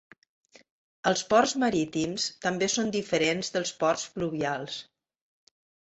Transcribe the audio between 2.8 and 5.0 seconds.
diferents dels ports fluvials.